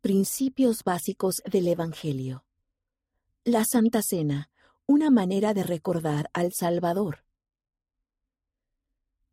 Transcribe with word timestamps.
Principios 0.00 0.84
básicos 0.84 1.42
del 1.44 1.66
Evangelio. 1.66 2.44
La 3.42 3.64
Santa 3.64 4.00
Cena, 4.00 4.48
una 4.86 5.10
manera 5.10 5.54
de 5.54 5.64
recordar 5.64 6.30
al 6.32 6.52
Salvador. 6.52 7.24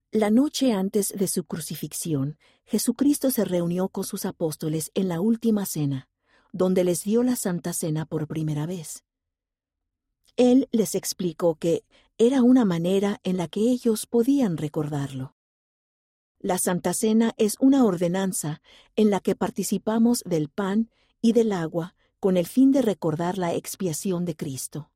La 0.09 0.31
noche 0.31 0.71
antes 0.71 1.09
de 1.09 1.27
su 1.27 1.43
crucifixión, 1.43 2.39
Jesucristo 2.63 3.29
se 3.29 3.45
reunió 3.45 3.89
con 3.89 4.05
sus 4.05 4.25
apóstoles 4.25 4.89
en 4.95 5.07
la 5.07 5.21
última 5.21 5.67
cena, 5.67 6.09
donde 6.51 6.83
les 6.83 7.03
dio 7.03 7.21
la 7.21 7.35
Santa 7.35 7.71
Cena 7.71 8.07
por 8.07 8.27
primera 8.27 8.65
vez. 8.65 9.03
Él 10.35 10.67
les 10.71 10.95
explicó 10.95 11.57
que 11.57 11.85
era 12.17 12.41
una 12.41 12.65
manera 12.65 13.19
en 13.21 13.37
la 13.37 13.47
que 13.47 13.59
ellos 13.59 14.07
podían 14.07 14.57
recordarlo. 14.57 15.34
La 16.45 16.59
Santa 16.59 16.93
Cena 16.93 17.33
es 17.37 17.55
una 17.59 17.83
ordenanza 17.83 18.61
en 18.95 19.09
la 19.09 19.19
que 19.19 19.35
participamos 19.35 20.21
del 20.27 20.47
pan 20.49 20.91
y 21.19 21.33
del 21.33 21.51
agua 21.51 21.95
con 22.19 22.37
el 22.37 22.45
fin 22.45 22.71
de 22.71 22.83
recordar 22.83 23.39
la 23.39 23.55
expiación 23.55 24.25
de 24.25 24.35
Cristo. 24.35 24.91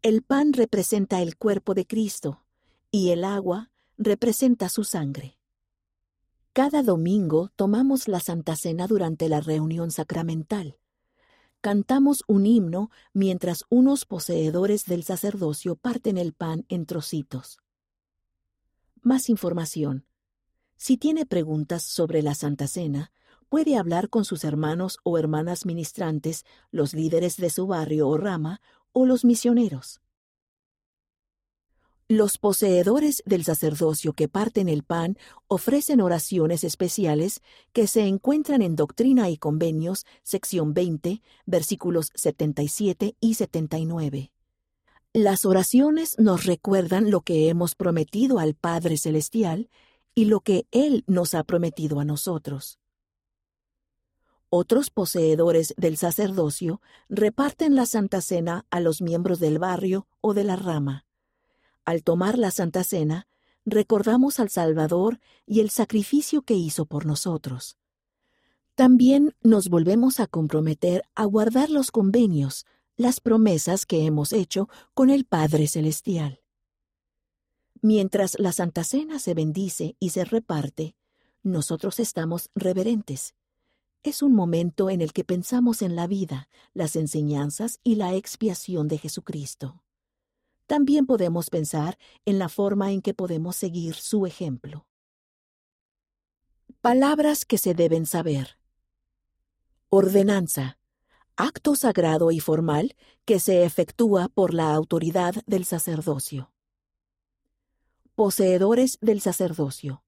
El 0.00 0.22
pan 0.22 0.54
representa 0.54 1.20
el 1.20 1.36
cuerpo 1.36 1.74
de 1.74 1.86
Cristo 1.86 2.42
y 2.90 3.10
el 3.10 3.22
agua 3.24 3.70
representa 3.98 4.70
su 4.70 4.84
sangre. 4.84 5.36
Cada 6.54 6.82
domingo 6.82 7.50
tomamos 7.54 8.08
la 8.08 8.20
Santa 8.20 8.56
Cena 8.56 8.86
durante 8.86 9.28
la 9.28 9.42
reunión 9.42 9.90
sacramental. 9.90 10.78
Cantamos 11.60 12.24
un 12.28 12.46
himno 12.46 12.90
mientras 13.12 13.64
unos 13.68 14.06
poseedores 14.06 14.86
del 14.86 15.04
sacerdocio 15.04 15.76
parten 15.76 16.16
el 16.16 16.32
pan 16.32 16.64
en 16.70 16.86
trocitos. 16.86 17.58
Más 19.02 19.28
información. 19.28 20.06
Si 20.76 20.96
tiene 20.96 21.26
preguntas 21.26 21.82
sobre 21.82 22.22
la 22.22 22.34
Santa 22.34 22.66
Cena, 22.66 23.12
puede 23.48 23.76
hablar 23.76 24.08
con 24.08 24.24
sus 24.24 24.44
hermanos 24.44 24.98
o 25.02 25.18
hermanas 25.18 25.64
ministrantes, 25.64 26.44
los 26.70 26.92
líderes 26.92 27.36
de 27.36 27.50
su 27.50 27.66
barrio 27.66 28.08
o 28.08 28.16
rama, 28.16 28.60
o 28.92 29.06
los 29.06 29.24
misioneros. 29.24 30.00
Los 32.08 32.38
poseedores 32.38 33.20
del 33.26 33.42
sacerdocio 33.42 34.12
que 34.12 34.28
parten 34.28 34.68
el 34.68 34.84
pan 34.84 35.18
ofrecen 35.48 36.00
oraciones 36.00 36.62
especiales 36.62 37.40
que 37.72 37.88
se 37.88 38.06
encuentran 38.06 38.62
en 38.62 38.76
Doctrina 38.76 39.28
y 39.28 39.38
Convenios, 39.38 40.06
sección 40.22 40.72
20, 40.72 41.20
versículos 41.46 42.12
77 42.14 43.16
y 43.18 43.34
79. 43.34 44.30
Las 45.14 45.44
oraciones 45.44 46.16
nos 46.18 46.44
recuerdan 46.44 47.10
lo 47.10 47.22
que 47.22 47.48
hemos 47.48 47.74
prometido 47.74 48.38
al 48.38 48.54
Padre 48.54 48.98
Celestial 48.98 49.68
y 50.16 50.24
lo 50.24 50.40
que 50.40 50.66
Él 50.72 51.04
nos 51.06 51.34
ha 51.34 51.44
prometido 51.44 52.00
a 52.00 52.04
nosotros. 52.06 52.80
Otros 54.48 54.88
poseedores 54.88 55.74
del 55.76 55.98
sacerdocio 55.98 56.80
reparten 57.10 57.74
la 57.74 57.84
Santa 57.84 58.22
Cena 58.22 58.64
a 58.70 58.80
los 58.80 59.02
miembros 59.02 59.40
del 59.40 59.58
barrio 59.58 60.08
o 60.22 60.32
de 60.32 60.44
la 60.44 60.56
rama. 60.56 61.04
Al 61.84 62.02
tomar 62.02 62.38
la 62.38 62.50
Santa 62.50 62.82
Cena, 62.82 63.28
recordamos 63.66 64.40
al 64.40 64.48
Salvador 64.48 65.20
y 65.44 65.60
el 65.60 65.68
sacrificio 65.68 66.40
que 66.40 66.54
hizo 66.54 66.86
por 66.86 67.04
nosotros. 67.04 67.76
También 68.74 69.34
nos 69.42 69.68
volvemos 69.68 70.18
a 70.18 70.26
comprometer 70.26 71.02
a 71.14 71.26
guardar 71.26 71.68
los 71.68 71.90
convenios, 71.90 72.64
las 72.96 73.20
promesas 73.20 73.84
que 73.84 74.06
hemos 74.06 74.32
hecho 74.32 74.70
con 74.94 75.10
el 75.10 75.26
Padre 75.26 75.68
Celestial. 75.68 76.40
Mientras 77.86 78.36
la 78.38 78.50
Santa 78.50 78.82
Cena 78.82 79.18
se 79.18 79.34
bendice 79.34 79.96
y 80.00 80.10
se 80.10 80.24
reparte, 80.24 80.96
nosotros 81.42 82.00
estamos 82.00 82.50
reverentes. 82.54 83.34
Es 84.02 84.22
un 84.22 84.34
momento 84.34 84.90
en 84.90 85.00
el 85.00 85.12
que 85.12 85.24
pensamos 85.24 85.82
en 85.82 85.94
la 85.94 86.06
vida, 86.06 86.48
las 86.74 86.96
enseñanzas 86.96 87.78
y 87.84 87.94
la 87.94 88.14
expiación 88.14 88.88
de 88.88 88.98
Jesucristo 88.98 89.82
también 90.66 91.06
podemos 91.06 91.48
pensar 91.50 91.98
en 92.24 92.38
la 92.38 92.48
forma 92.48 92.90
en 92.90 93.00
que 93.00 93.14
podemos 93.14 93.56
seguir 93.56 93.94
su 93.94 94.26
ejemplo. 94.26 94.86
Palabras 96.80 97.44
que 97.44 97.58
se 97.58 97.74
deben 97.74 98.06
saber. 98.06 98.58
Ordenanza. 99.88 100.78
Acto 101.36 101.76
sagrado 101.76 102.30
y 102.30 102.40
formal 102.40 102.96
que 103.24 103.40
se 103.40 103.64
efectúa 103.64 104.28
por 104.28 104.54
la 104.54 104.74
autoridad 104.74 105.34
del 105.46 105.64
sacerdocio. 105.64 106.50
Poseedores 108.16 108.98
del 109.00 109.20
sacerdocio. 109.20 110.02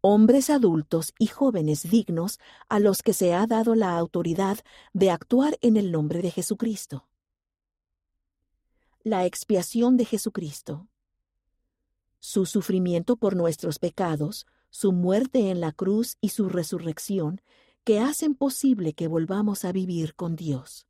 Hombres 0.00 0.48
adultos 0.48 1.12
y 1.18 1.26
jóvenes 1.26 1.82
dignos 1.82 2.40
a 2.70 2.80
los 2.80 3.02
que 3.02 3.12
se 3.12 3.34
ha 3.34 3.46
dado 3.46 3.74
la 3.74 3.98
autoridad 3.98 4.60
de 4.94 5.10
actuar 5.10 5.58
en 5.60 5.76
el 5.76 5.92
nombre 5.92 6.22
de 6.22 6.30
Jesucristo 6.30 7.06
la 9.04 9.26
expiación 9.26 9.96
de 9.96 10.04
Jesucristo. 10.04 10.88
Su 12.20 12.46
sufrimiento 12.46 13.16
por 13.16 13.34
nuestros 13.34 13.78
pecados, 13.80 14.46
su 14.70 14.92
muerte 14.92 15.50
en 15.50 15.60
la 15.60 15.72
cruz 15.72 16.18
y 16.20 16.28
su 16.28 16.48
resurrección, 16.48 17.40
que 17.84 17.98
hacen 17.98 18.34
posible 18.36 18.92
que 18.92 19.08
volvamos 19.08 19.64
a 19.64 19.72
vivir 19.72 20.14
con 20.14 20.36
Dios. 20.36 20.86